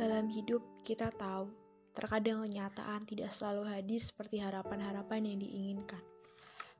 Dalam 0.00 0.32
hidup, 0.32 0.64
kita 0.80 1.12
tahu, 1.12 1.52
terkadang 1.92 2.48
kenyataan 2.48 3.04
tidak 3.04 3.36
selalu 3.36 3.68
hadir 3.68 4.00
seperti 4.00 4.40
harapan-harapan 4.40 5.28
yang 5.28 5.44
diinginkan. 5.44 6.00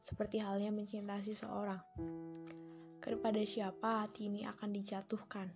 Seperti 0.01 0.41
halnya 0.41 0.73
mencintai 0.73 1.21
seseorang. 1.21 1.85
Kepada 2.97 3.45
siapa 3.45 4.09
hati 4.09 4.33
ini 4.33 4.49
akan 4.49 4.73
dijatuhkan, 4.73 5.53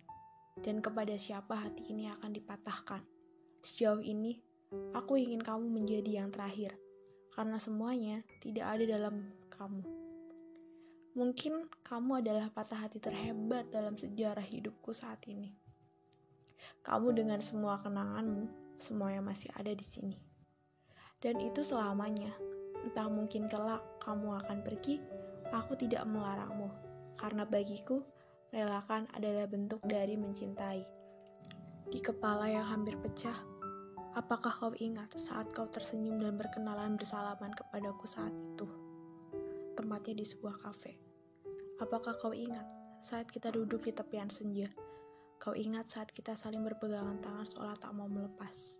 dan 0.60 0.84
kepada 0.84 1.16
siapa 1.16 1.56
hati 1.56 1.88
ini 1.88 2.12
akan 2.12 2.36
dipatahkan. 2.36 3.00
Sejauh 3.64 4.04
ini, 4.04 4.44
aku 4.92 5.16
ingin 5.16 5.40
kamu 5.40 5.64
menjadi 5.64 6.20
yang 6.20 6.28
terakhir, 6.28 6.76
karena 7.32 7.56
semuanya 7.56 8.20
tidak 8.44 8.76
ada 8.76 8.84
dalam 8.84 9.32
kamu. 9.48 9.80
Mungkin 11.16 11.72
kamu 11.80 12.20
adalah 12.20 12.52
patah 12.52 12.84
hati 12.84 13.00
terhebat 13.00 13.72
dalam 13.72 13.96
sejarah 13.96 14.44
hidupku 14.44 14.92
saat 14.92 15.24
ini. 15.32 15.63
Kamu 16.84 17.16
dengan 17.16 17.40
semua 17.40 17.80
kenanganmu, 17.80 18.48
semuanya 18.76 19.24
masih 19.24 19.48
ada 19.56 19.72
di 19.72 19.84
sini. 19.84 20.18
Dan 21.24 21.40
itu 21.40 21.64
selamanya. 21.64 22.32
Entah 22.84 23.08
mungkin 23.08 23.48
kelak 23.48 23.80
kamu 24.04 24.44
akan 24.44 24.60
pergi, 24.60 25.00
aku 25.48 25.72
tidak 25.80 26.04
melarangmu. 26.04 26.68
Karena 27.16 27.48
bagiku, 27.48 28.04
relakan 28.52 29.08
adalah 29.16 29.48
bentuk 29.48 29.80
dari 29.88 30.20
mencintai. 30.20 30.84
Di 31.88 32.00
kepala 32.04 32.52
yang 32.52 32.68
hampir 32.68 33.00
pecah, 33.00 33.40
apakah 34.12 34.52
kau 34.52 34.76
ingat 34.76 35.16
saat 35.16 35.48
kau 35.56 35.64
tersenyum 35.64 36.20
dan 36.20 36.36
berkenalan 36.36 37.00
bersalaman 37.00 37.56
kepadaku 37.56 38.04
saat 38.04 38.32
itu? 38.32 38.68
Tempatnya 39.74 40.20
di 40.20 40.26
sebuah 40.28 40.60
kafe. 40.60 41.00
Apakah 41.80 42.14
kau 42.20 42.36
ingat 42.36 42.68
saat 43.00 43.32
kita 43.32 43.48
duduk 43.48 43.88
di 43.88 43.92
tepian 43.96 44.28
senja? 44.28 44.68
Kau 45.38 45.52
ingat 45.52 45.90
saat 45.90 46.10
kita 46.14 46.38
saling 46.38 46.62
berpegangan 46.62 47.18
tangan 47.20 47.46
seolah 47.46 47.76
tak 47.76 47.92
mau 47.92 48.06
melepas? 48.06 48.78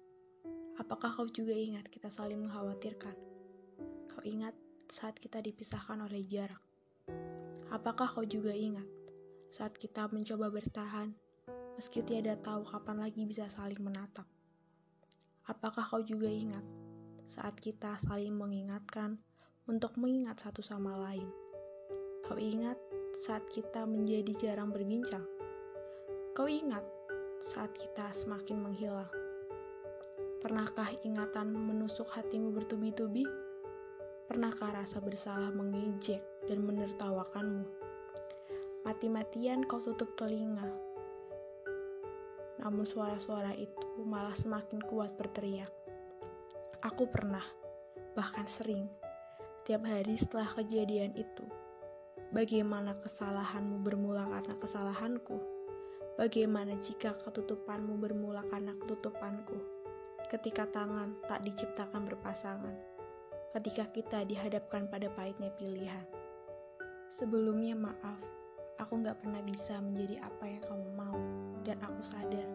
Apakah 0.74 1.10
kau 1.14 1.30
juga 1.30 1.54
ingat 1.54 1.86
kita 1.86 2.10
saling 2.10 2.38
mengkhawatirkan? 2.42 3.14
Kau 4.10 4.22
ingat 4.26 4.54
saat 4.90 5.18
kita 5.18 5.38
dipisahkan 5.42 5.98
oleh 6.02 6.22
jarak? 6.26 6.62
Apakah 7.70 8.06
kau 8.06 8.26
juga 8.26 8.54
ingat 8.54 8.86
saat 9.50 9.74
kita 9.78 10.10
mencoba 10.10 10.50
bertahan 10.50 11.14
meski 11.74 12.02
tiada 12.06 12.38
tahu 12.38 12.62
kapan 12.66 13.02
lagi 13.02 13.26
bisa 13.26 13.50
saling 13.50 13.82
menatap? 13.82 14.26
Apakah 15.50 15.82
kau 15.82 16.02
juga 16.02 16.30
ingat 16.30 16.64
saat 17.26 17.58
kita 17.58 17.98
saling 17.98 18.34
mengingatkan 18.34 19.18
untuk 19.66 19.98
mengingat 19.98 20.40
satu 20.40 20.62
sama 20.62 20.96
lain? 20.96 21.28
Kau 22.24 22.40
ingat 22.40 22.80
saat 23.20 23.44
kita 23.52 23.84
menjadi 23.84 24.32
jarang 24.38 24.72
berbincang? 24.72 25.33
Kau 26.34 26.50
ingat 26.50 26.82
saat 27.38 27.70
kita 27.78 28.10
semakin 28.10 28.58
menghilang? 28.58 29.06
Pernahkah 30.42 30.90
ingatan 31.06 31.54
menusuk 31.54 32.10
hatimu 32.10 32.50
bertubi-tubi? 32.50 33.22
Pernahkah 34.26 34.82
rasa 34.82 34.98
bersalah 34.98 35.54
mengejek 35.54 36.18
dan 36.50 36.66
menertawakanmu? 36.66 37.70
Mati-matian 38.82 39.62
kau 39.62 39.78
tutup 39.78 40.10
telinga. 40.18 40.66
Namun 42.58 42.82
suara-suara 42.82 43.54
itu 43.54 44.02
malah 44.02 44.34
semakin 44.34 44.82
kuat 44.90 45.14
berteriak. 45.14 45.70
Aku 46.82 47.06
pernah, 47.14 47.46
bahkan 48.18 48.50
sering, 48.50 48.90
setiap 49.62 49.86
hari 49.86 50.18
setelah 50.18 50.50
kejadian 50.50 51.14
itu, 51.14 51.46
bagaimana 52.34 52.98
kesalahanmu 52.98 53.86
bermula 53.86 54.26
karena 54.26 54.58
kesalahanku, 54.58 55.53
Bagaimana 56.14 56.78
jika 56.78 57.10
ketutupanmu 57.26 57.98
bermula 57.98 58.46
karena 58.46 58.70
ketutupanku? 58.78 59.58
Ketika 60.30 60.62
tangan 60.70 61.18
tak 61.26 61.42
diciptakan 61.42 62.06
berpasangan, 62.06 62.70
ketika 63.58 63.90
kita 63.90 64.22
dihadapkan 64.22 64.86
pada 64.86 65.10
pahitnya 65.10 65.50
pilihan. 65.58 66.06
Sebelumnya 67.10 67.74
maaf, 67.74 68.22
aku 68.78 69.02
gak 69.02 69.26
pernah 69.26 69.42
bisa 69.42 69.82
menjadi 69.82 70.22
apa 70.22 70.44
yang 70.46 70.62
kamu 70.62 70.88
mau, 70.94 71.18
dan 71.66 71.82
aku 71.82 72.02
sadar. 72.06 72.46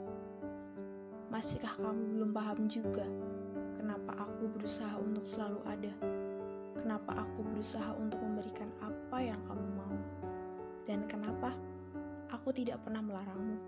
Masihkah 1.28 1.76
kamu 1.84 2.16
belum 2.16 2.32
paham 2.32 2.64
juga 2.72 3.04
kenapa 3.76 4.24
aku 4.24 4.56
berusaha 4.56 4.96
untuk 5.04 5.28
selalu 5.28 5.60
ada? 5.68 5.94
Kenapa 6.80 7.12
aku 7.28 7.44
berusaha 7.44 7.92
untuk 8.00 8.24
memberikan 8.24 8.72
apa 8.80 9.20
yang 9.20 9.42
kamu? 9.52 9.69
Aku 12.50 12.66
tidak 12.66 12.82
pernah 12.82 13.06
melarangmu. 13.06 13.62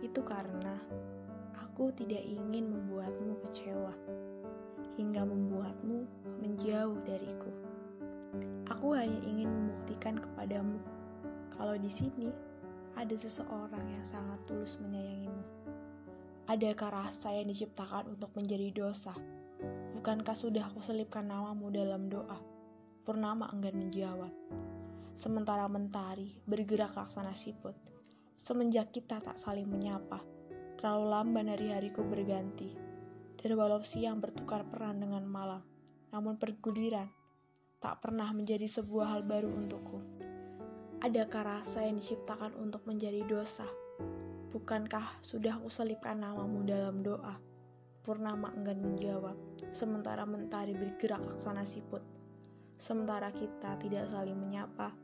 Itu 0.00 0.24
karena 0.24 0.80
aku 1.60 1.92
tidak 1.92 2.24
ingin 2.24 2.72
membuatmu 2.72 3.36
kecewa 3.44 3.92
hingga 4.96 5.28
membuatmu 5.28 6.08
menjauh 6.40 6.96
dariku. 7.04 7.52
Aku 8.72 8.96
hanya 8.96 9.20
ingin 9.28 9.44
membuktikan 9.44 10.16
kepadamu 10.16 10.80
kalau 11.52 11.76
di 11.76 11.92
sini 11.92 12.32
ada 12.96 13.12
seseorang 13.12 13.84
yang 13.84 14.04
sangat 14.08 14.40
tulus 14.48 14.80
menyayangimu. 14.80 15.44
Adakah 16.48 16.96
rasa 16.96 17.36
yang 17.36 17.52
diciptakan 17.52 18.08
untuk 18.08 18.32
menjadi 18.32 18.72
dosa? 18.72 19.12
Bukankah 20.00 20.32
sudah 20.32 20.64
aku 20.64 20.80
selipkan 20.80 21.28
namamu 21.28 21.68
dalam 21.68 22.08
doa? 22.08 22.40
Purnama 23.04 23.52
enggan 23.52 23.76
menjawab 23.76 24.32
sementara 25.16 25.68
mentari 25.68 26.40
bergerak 26.44 26.96
laksana 26.96 27.32
siput. 27.32 27.74
Semenjak 28.42 28.90
kita 28.90 29.22
tak 29.22 29.38
saling 29.38 29.70
menyapa, 29.70 30.18
terlalu 30.78 31.06
lamban 31.10 31.46
hari-hariku 31.52 32.02
berganti. 32.02 32.74
Dan 33.42 33.58
walau 33.58 33.82
siang 33.82 34.22
bertukar 34.22 34.62
peran 34.66 35.02
dengan 35.02 35.26
malam, 35.26 35.62
namun 36.14 36.38
perguliran 36.38 37.10
tak 37.82 37.98
pernah 37.98 38.30
menjadi 38.30 38.70
sebuah 38.70 39.18
hal 39.18 39.22
baru 39.26 39.50
untukku. 39.50 39.98
Adakah 41.02 41.58
rasa 41.58 41.82
yang 41.82 41.98
diciptakan 41.98 42.54
untuk 42.54 42.86
menjadi 42.86 43.26
dosa? 43.26 43.66
Bukankah 44.54 45.18
sudah 45.26 45.58
aku 45.58 45.66
selipkan 45.66 46.22
namamu 46.22 46.62
dalam 46.62 47.02
doa? 47.02 47.42
Purnama 48.06 48.54
enggan 48.54 48.78
menjawab, 48.78 49.34
sementara 49.74 50.22
mentari 50.22 50.78
bergerak 50.78 51.26
laksana 51.26 51.66
siput. 51.66 52.06
Sementara 52.78 53.34
kita 53.34 53.74
tidak 53.82 54.06
saling 54.14 54.38
menyapa, 54.38 54.94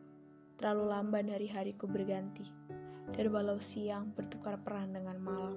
terlalu 0.59 0.91
lamban 0.91 1.31
hari-hariku 1.31 1.87
berganti. 1.87 2.45
Dan 3.15 3.33
walau 3.33 3.57
siang 3.57 4.13
bertukar 4.13 4.61
peran 4.61 4.93
dengan 4.93 5.17
malam, 5.17 5.57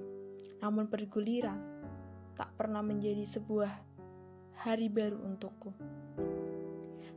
namun 0.64 0.88
perguliran 0.88 1.60
tak 2.38 2.54
pernah 2.56 2.80
menjadi 2.80 3.28
sebuah 3.28 3.70
hari 4.62 4.88
baru 4.88 5.20
untukku. 5.20 5.76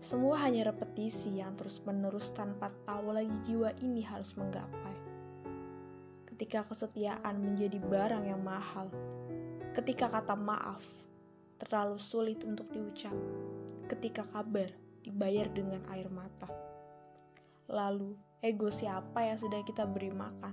Semua 0.05 0.37
hanya 0.45 0.69
repetisi 0.69 1.41
yang 1.41 1.57
terus-menerus 1.57 2.33
tanpa 2.33 2.69
tahu 2.85 3.15
lagi 3.15 3.33
jiwa 3.47 3.73
ini 3.81 4.05
harus 4.05 4.37
menggapai. 4.37 4.97
Ketika 6.29 6.67
kesetiaan 6.67 7.41
menjadi 7.41 7.79
barang 7.79 8.25
yang 8.27 8.43
mahal, 8.43 8.91
ketika 9.73 10.11
kata 10.11 10.35
maaf 10.35 10.83
terlalu 11.63 11.97
sulit 11.97 12.43
untuk 12.43 12.69
diucap, 12.75 13.15
ketika 13.89 14.27
kabar 14.29 14.69
dibayar 15.05 15.47
dengan 15.53 15.81
air 15.93 16.11
mata. 16.11 16.64
Lalu, 17.71 18.13
ego 18.45 18.69
siapa 18.69 19.25
yang 19.25 19.41
sedang 19.41 19.65
kita 19.65 19.89
beri 19.89 20.13
makan? 20.13 20.53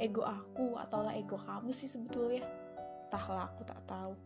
Ego 0.00 0.24
aku 0.24 0.80
ataulah 0.80 1.12
ego 1.12 1.36
kamu 1.36 1.68
sih 1.70 1.84
sebetulnya? 1.84 2.46
Entahlah, 3.08 3.52
aku 3.52 3.62
tak 3.68 3.80
tahu. 3.84 4.16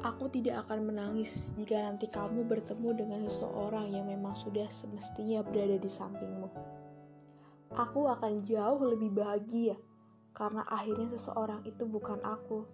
Aku 0.00 0.32
tidak 0.32 0.64
akan 0.64 0.92
menangis 0.92 1.52
jika 1.60 1.76
nanti 1.76 2.08
kamu 2.08 2.48
bertemu 2.48 2.88
dengan 2.96 3.20
seseorang 3.28 3.92
yang 3.92 4.08
memang 4.08 4.32
sudah 4.32 4.64
semestinya 4.72 5.44
berada 5.44 5.76
di 5.76 5.90
sampingmu. 5.92 6.48
Aku 7.76 8.08
akan 8.08 8.40
jauh 8.40 8.80
lebih 8.80 9.12
bahagia 9.12 9.76
karena 10.32 10.64
akhirnya 10.72 11.04
seseorang 11.12 11.60
itu 11.68 11.84
bukan 11.84 12.16
aku. 12.24 12.64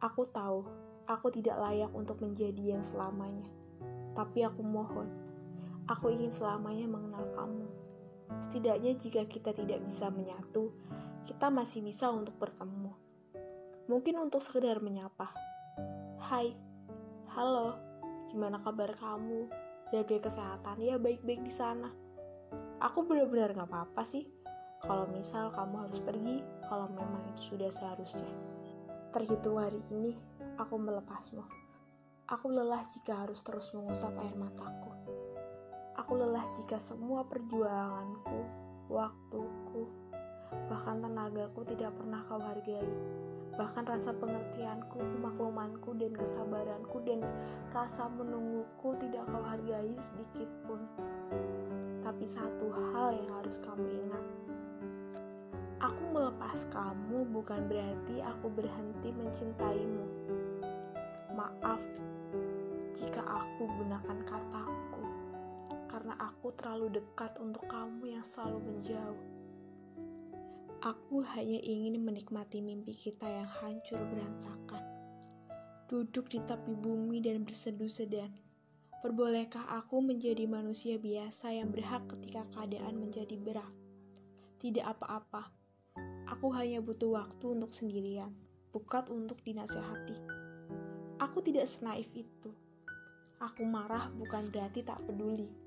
Aku 0.00 0.24
tahu 0.28 0.64
aku 1.06 1.28
tidak 1.30 1.60
layak 1.60 1.92
untuk 1.94 2.20
menjadi 2.20 2.76
yang 2.76 2.82
selamanya. 2.84 3.48
Tapi 4.16 4.42
aku 4.48 4.64
mohon, 4.64 5.12
aku 5.86 6.10
ingin 6.10 6.34
selamanya 6.34 6.86
mengenal 6.90 7.24
kamu. 7.38 7.66
Setidaknya 8.42 8.98
jika 8.98 9.22
kita 9.30 9.54
tidak 9.54 9.78
bisa 9.86 10.10
menyatu, 10.10 10.74
kita 11.22 11.46
masih 11.46 11.82
bisa 11.82 12.10
untuk 12.10 12.34
bertemu. 12.42 12.90
Mungkin 13.86 14.18
untuk 14.18 14.42
sekedar 14.42 14.82
menyapa. 14.82 15.30
Hai, 16.18 16.58
halo, 17.38 17.78
gimana 18.34 18.58
kabar 18.66 18.98
kamu? 18.98 19.46
Jaga 19.94 20.18
kesehatan 20.18 20.82
ya 20.82 20.98
baik-baik 20.98 21.46
di 21.46 21.54
sana. 21.54 21.94
Aku 22.82 23.06
benar-benar 23.06 23.54
gak 23.54 23.70
apa-apa 23.70 24.02
sih. 24.02 24.26
Kalau 24.82 25.06
misal 25.14 25.54
kamu 25.54 25.86
harus 25.86 26.02
pergi, 26.02 26.42
kalau 26.66 26.90
memang 26.90 27.22
itu 27.30 27.54
sudah 27.54 27.70
seharusnya. 27.70 28.26
Terhitung 29.14 29.62
hari 29.62 29.78
ini, 29.94 30.18
aku 30.58 30.74
melepasmu. 30.76 31.46
Aku 32.26 32.50
lelah 32.50 32.82
jika 32.90 33.22
harus 33.22 33.38
terus 33.46 33.70
mengusap 33.70 34.10
air 34.18 34.34
mataku. 34.34 34.90
Aku 35.96 36.12
lelah 36.12 36.44
jika 36.52 36.76
semua 36.76 37.24
perjuanganku, 37.24 38.44
waktuku, 38.92 39.88
bahkan 40.68 41.00
tenagaku 41.00 41.64
tidak 41.64 41.96
pernah 41.96 42.20
kau 42.28 42.36
hargai. 42.36 42.84
Bahkan 43.56 43.88
rasa 43.88 44.12
pengertianku, 44.12 45.00
kemaklumanku, 45.00 45.96
dan 45.96 46.12
kesabaranku, 46.12 47.00
dan 47.08 47.24
rasa 47.72 48.12
menungguku 48.12 48.92
tidak 49.00 49.24
kau 49.24 49.40
hargai 49.40 49.96
sedikit 49.96 50.50
pun. 50.68 50.84
Tapi 52.04 52.28
satu 52.28 52.68
hal 52.92 53.16
yang 53.16 53.32
harus 53.40 53.56
kamu 53.64 53.88
ingat, 53.88 54.24
aku 55.80 56.02
melepas 56.12 56.60
kamu 56.76 57.24
bukan 57.32 57.72
berarti 57.72 58.20
aku 58.20 58.52
berhenti 58.52 59.16
mencintaimu. 59.16 60.04
Maaf 61.32 61.80
jika 62.92 63.24
aku 63.24 63.64
gunakan 63.80 64.18
kataku, 64.28 65.05
karena 66.06 66.22
aku 66.22 66.54
terlalu 66.54 67.02
dekat 67.02 67.34
untuk 67.42 67.66
kamu 67.66 68.14
yang 68.14 68.22
selalu 68.22 68.62
menjauh. 68.62 69.22
Aku 70.78 71.26
hanya 71.34 71.58
ingin 71.58 71.98
menikmati 71.98 72.62
mimpi 72.62 72.94
kita 72.94 73.26
yang 73.26 73.50
hancur 73.50 73.98
berantakan. 74.06 74.86
Duduk 75.90 76.30
di 76.30 76.38
tepi 76.46 76.78
bumi 76.78 77.18
dan 77.18 77.42
berseduh 77.42 77.90
sedan. 77.90 78.30
Perbolehkah 79.02 79.66
aku 79.66 79.98
menjadi 79.98 80.46
manusia 80.46 80.94
biasa 80.94 81.50
yang 81.50 81.74
berhak 81.74 82.06
ketika 82.06 82.46
keadaan 82.54 83.02
menjadi 83.02 83.34
berat? 83.42 83.74
Tidak 84.62 84.86
apa-apa. 84.86 85.50
Aku 86.30 86.54
hanya 86.54 86.78
butuh 86.78 87.18
waktu 87.18 87.50
untuk 87.50 87.74
sendirian, 87.74 88.30
bukan 88.70 89.10
untuk 89.10 89.42
dinasehati. 89.42 90.22
Aku 91.18 91.42
tidak 91.42 91.66
senaif 91.66 92.06
itu. 92.14 92.54
Aku 93.42 93.66
marah 93.66 94.06
bukan 94.14 94.54
berarti 94.54 94.86
tak 94.86 95.02
peduli. 95.02 95.65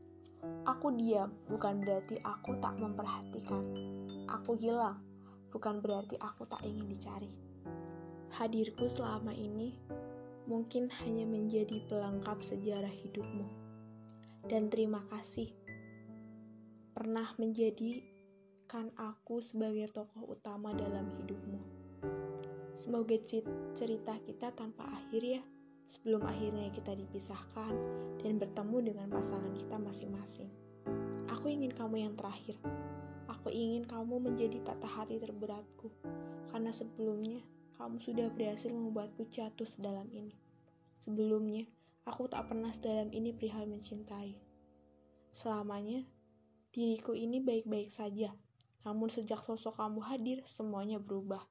Aku 0.67 0.93
diam 0.95 1.33
bukan 1.49 1.81
berarti 1.83 2.19
aku 2.23 2.55
tak 2.61 2.77
memperhatikan. 2.77 3.63
Aku 4.29 4.55
hilang 4.55 5.01
bukan 5.49 5.81
berarti 5.81 6.15
aku 6.21 6.45
tak 6.45 6.61
ingin 6.63 6.87
dicari. 6.87 7.33
Hadirku 8.29 8.85
selama 8.85 9.33
ini 9.33 9.73
mungkin 10.45 10.89
hanya 11.01 11.25
menjadi 11.25 11.81
pelengkap 11.89 12.41
sejarah 12.41 12.91
hidupmu. 12.91 13.47
Dan 14.49 14.69
terima 14.69 15.03
kasih 15.09 15.53
pernah 16.93 17.29
menjadikan 17.37 18.89
aku 18.97 19.41
sebagai 19.41 19.89
tokoh 19.93 20.37
utama 20.37 20.73
dalam 20.73 21.09
hidupmu. 21.21 21.61
Semoga 22.79 23.19
cerita 23.75 24.15
kita 24.23 24.55
tanpa 24.55 24.87
akhir 24.87 25.21
ya, 25.21 25.43
sebelum 25.89 26.21
akhirnya 26.21 26.69
kita 26.69 26.93
dipisahkan 26.93 27.73
dan 28.21 28.37
bertemu 28.37 28.93
dengan 28.93 29.07
pasangan 29.09 29.51
kita 29.57 29.81
masing-masing. 29.81 30.53
Aku 31.33 31.49
ingin 31.49 31.73
kamu 31.73 32.05
yang 32.05 32.13
terakhir. 32.13 32.61
Aku 33.25 33.49
ingin 33.49 33.85
kamu 33.89 34.21
menjadi 34.21 34.61
patah 34.61 34.89
hati 35.01 35.17
terberatku, 35.17 35.89
karena 36.53 36.69
sebelumnya 36.69 37.41
kamu 37.77 37.97
sudah 38.01 38.29
berhasil 38.33 38.69
membuatku 38.69 39.25
jatuh 39.29 39.65
sedalam 39.65 40.05
ini. 40.13 40.37
Sebelumnya, 41.01 41.65
aku 42.05 42.29
tak 42.29 42.49
pernah 42.49 42.69
sedalam 42.73 43.09
ini 43.09 43.33
perihal 43.33 43.69
mencintai. 43.69 44.33
Selamanya, 45.29 46.05
diriku 46.73 47.13
ini 47.13 47.37
baik-baik 47.41 47.89
saja, 47.89 48.33
namun 48.85 49.09
sejak 49.09 49.41
sosok 49.41 49.77
kamu 49.77 50.01
hadir, 50.05 50.37
semuanya 50.45 50.97
berubah. 50.97 51.45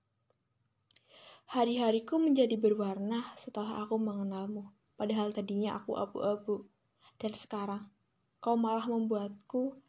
Hari-hariku 1.49 2.21
menjadi 2.21 2.61
berwarna 2.61 3.25
setelah 3.33 3.81
aku 3.81 3.97
mengenalmu, 3.97 4.69
padahal 5.01 5.33
tadinya 5.33 5.81
aku 5.81 5.97
abu-abu. 5.97 6.69
Dan 7.17 7.33
sekarang, 7.33 7.89
kau 8.37 8.53
malah 8.61 8.85
membuatku 8.85 9.81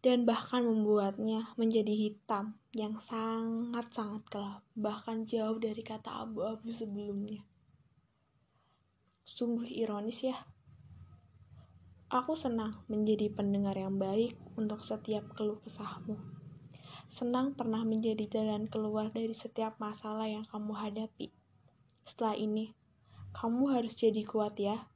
dan 0.00 0.24
bahkan 0.24 0.64
membuatnya 0.64 1.52
menjadi 1.60 1.92
hitam 1.92 2.56
yang 2.72 2.96
sangat-sangat 2.96 4.24
gelap, 4.32 4.64
bahkan 4.72 5.28
jauh 5.28 5.60
dari 5.60 5.84
kata 5.84 6.24
abu-abu 6.24 6.72
sebelumnya. 6.72 7.44
Sungguh 9.28 9.68
ironis 9.68 10.32
ya. 10.32 10.48
Aku 12.08 12.40
senang 12.40 12.88
menjadi 12.88 13.28
pendengar 13.28 13.76
yang 13.76 14.00
baik 14.00 14.32
untuk 14.56 14.80
setiap 14.80 15.28
keluh 15.36 15.60
kesahmu. 15.60 16.43
Senang 17.08 17.52
pernah 17.52 17.84
menjadi 17.84 18.26
jalan 18.26 18.66
keluar 18.66 19.12
dari 19.12 19.32
setiap 19.36 19.76
masalah 19.78 20.26
yang 20.26 20.44
kamu 20.48 20.72
hadapi. 20.74 21.30
Setelah 22.04 22.36
ini, 22.36 22.72
kamu 23.32 23.74
harus 23.74 23.96
jadi 23.96 24.22
kuat 24.24 24.56
ya. 24.60 24.88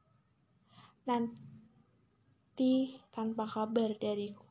Nanti 1.08 3.00
tanpa 3.12 3.48
kabar 3.48 3.96
dariku. 3.96 4.48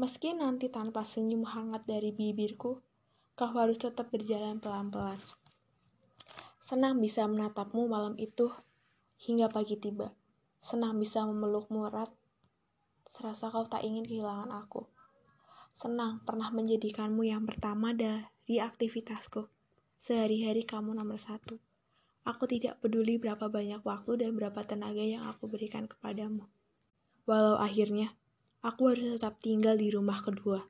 Meski 0.00 0.34
nanti 0.34 0.66
tanpa 0.72 1.06
senyum 1.06 1.46
hangat 1.46 1.86
dari 1.86 2.10
bibirku, 2.10 2.82
kau 3.38 3.50
harus 3.54 3.78
tetap 3.78 4.10
berjalan 4.10 4.58
pelan-pelan. 4.58 5.20
Senang 6.62 7.02
bisa 7.02 7.26
menatapmu 7.26 7.90
malam 7.90 8.14
itu 8.18 8.50
hingga 9.22 9.50
pagi 9.50 9.78
tiba. 9.78 10.14
Senang 10.62 10.98
bisa 10.98 11.26
memelukmu 11.26 11.90
erat, 11.90 12.10
serasa 13.12 13.50
kau 13.50 13.66
tak 13.66 13.82
ingin 13.82 14.06
kehilangan 14.06 14.50
aku. 14.50 14.86
Senang 15.72 16.20
pernah 16.22 16.52
menjadikanmu 16.52 17.24
yang 17.24 17.48
pertama 17.48 17.96
dari 17.96 18.60
aktivitasku. 18.60 19.48
Sehari-hari 19.96 20.68
kamu 20.68 20.96
nomor 20.96 21.16
satu. 21.16 21.56
Aku 22.22 22.46
tidak 22.46 22.78
peduli 22.78 23.18
berapa 23.18 23.50
banyak 23.50 23.82
waktu 23.82 24.22
dan 24.22 24.38
berapa 24.38 24.62
tenaga 24.62 25.02
yang 25.02 25.26
aku 25.26 25.50
berikan 25.50 25.90
kepadamu. 25.90 26.46
Walau 27.26 27.58
akhirnya, 27.58 28.14
aku 28.62 28.94
harus 28.94 29.18
tetap 29.18 29.42
tinggal 29.42 29.74
di 29.74 29.90
rumah 29.90 30.22
kedua. 30.22 30.62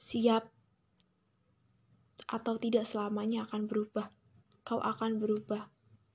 Siap 0.00 0.48
atau 2.30 2.54
tidak 2.56 2.86
selamanya 2.86 3.44
akan 3.44 3.66
berubah. 3.66 4.08
Kau 4.62 4.78
akan 4.78 5.18
berubah. 5.18 5.66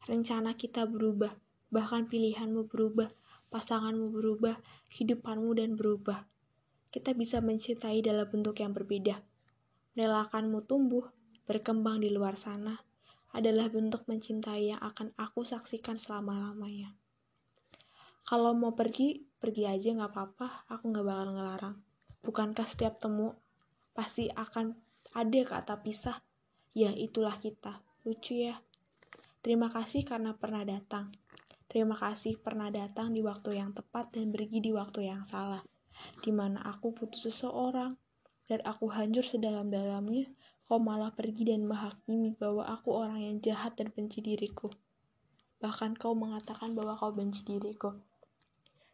Rencana 0.07 0.55
kita 0.55 0.87
berubah. 0.87 1.35
Bahkan 1.69 2.07
pilihanmu 2.07 2.71
berubah. 2.71 3.11
Pasanganmu 3.51 4.15
berubah. 4.15 4.55
Hidupanmu 4.89 5.51
dan 5.59 5.75
berubah. 5.75 6.23
Kita 6.95 7.11
bisa 7.11 7.43
mencintai 7.43 7.99
dalam 7.99 8.23
bentuk 8.23 8.63
yang 8.63 8.71
berbeda. 8.71 9.19
Merelakanmu 9.99 10.63
tumbuh, 10.63 11.03
berkembang 11.43 11.99
di 11.99 12.07
luar 12.07 12.39
sana 12.39 12.71
adalah 13.35 13.67
bentuk 13.67 14.07
mencintai 14.07 14.71
yang 14.71 14.79
akan 14.79 15.11
aku 15.19 15.43
saksikan 15.43 15.99
selama-lamanya. 15.99 16.95
Kalau 18.23 18.55
mau 18.55 18.79
pergi, 18.79 19.27
pergi 19.43 19.67
aja 19.67 19.91
nggak 19.91 20.07
apa-apa, 20.07 20.71
aku 20.71 20.95
nggak 20.95 21.03
bakal 21.03 21.27
ngelarang. 21.35 21.75
Bukankah 22.23 22.63
setiap 22.63 22.95
temu 22.95 23.35
pasti 23.91 24.31
akan 24.31 24.71
ada 25.19 25.41
kata 25.43 25.83
pisah? 25.83 26.23
Ya 26.71 26.95
itulah 26.95 27.35
kita, 27.43 27.83
lucu 28.07 28.39
ya. 28.39 28.55
Terima 29.43 29.67
kasih 29.67 30.07
karena 30.07 30.31
pernah 30.31 30.63
datang. 30.63 31.11
Terima 31.67 31.99
kasih 31.99 32.39
pernah 32.39 32.71
datang 32.71 33.11
di 33.11 33.19
waktu 33.19 33.59
yang 33.59 33.75
tepat 33.75 34.15
dan 34.15 34.31
pergi 34.31 34.63
di 34.63 34.71
waktu 34.71 35.11
yang 35.11 35.27
salah. 35.27 35.74
Di 36.23 36.31
mana 36.33 36.61
aku 36.63 36.91
putus 36.95 37.27
seseorang, 37.27 37.95
dan 38.45 38.59
aku 38.61 38.93
hancur 38.93 39.25
sedalam-dalamnya, 39.25 40.29
kau 40.65 40.81
malah 40.81 41.13
pergi 41.13 41.49
dan 41.53 41.65
menghakimi 41.65 42.37
bahwa 42.37 42.65
aku 42.65 42.93
orang 42.93 43.21
yang 43.21 43.37
jahat 43.41 43.77
dan 43.77 43.93
benci 43.93 44.21
diriku. 44.21 44.69
Bahkan 45.61 45.97
kau 45.97 46.13
mengatakan 46.13 46.73
bahwa 46.73 46.97
kau 46.97 47.13
benci 47.13 47.45
diriku. 47.45 47.93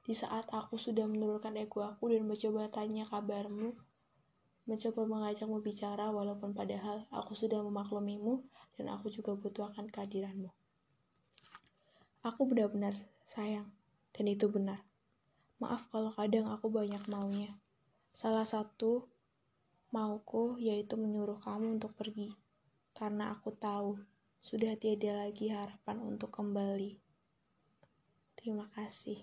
Di 0.01 0.17
saat 0.17 0.49
aku 0.51 0.75
sudah 0.75 1.05
menurunkan 1.05 1.55
ego 1.61 1.85
aku 1.85 2.11
dan 2.11 2.27
mencoba 2.27 2.67
tanya 2.67 3.07
kabarmu, 3.07 3.75
mencoba 4.65 5.01
mengajakmu 5.07 5.63
bicara 5.63 6.09
walaupun 6.09 6.53
padahal 6.53 7.05
aku 7.11 7.33
sudah 7.33 7.59
memaklumimu 7.63 8.45
dan 8.77 8.91
aku 8.91 9.11
juga 9.13 9.35
butuh 9.37 9.69
akan 9.73 9.91
kehadiranmu. 9.91 10.49
Aku 12.21 12.45
benar-benar 12.45 12.93
sayang, 13.25 13.65
dan 14.13 14.25
itu 14.29 14.45
benar. 14.45 14.90
Maaf 15.61 15.85
kalau 15.93 16.09
kadang 16.17 16.49
aku 16.49 16.73
banyak 16.73 17.05
maunya. 17.05 17.53
Salah 18.17 18.49
satu 18.49 19.05
mauku 19.93 20.57
yaitu 20.57 20.97
menyuruh 20.97 21.37
kamu 21.37 21.77
untuk 21.77 21.93
pergi, 21.93 22.33
karena 22.97 23.29
aku 23.37 23.53
tahu 23.53 24.01
sudah 24.41 24.73
tiada 24.75 25.21
lagi 25.21 25.53
harapan 25.53 26.01
untuk 26.01 26.33
kembali. 26.33 26.97
Terima 28.33 28.65
kasih 28.73 29.21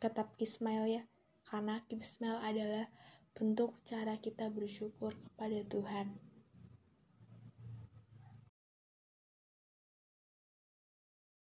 tetap 0.00 0.32
Ismail 0.40 0.88
ya 0.88 1.02
karena 1.44 1.84
Ismail 1.92 2.40
adalah 2.40 2.86
bentuk 3.36 3.76
cara 3.84 4.16
kita 4.16 4.48
bersyukur 4.48 5.12
kepada 5.12 5.60
Tuhan 5.68 6.29